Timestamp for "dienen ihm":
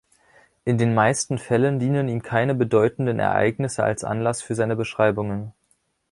1.77-2.23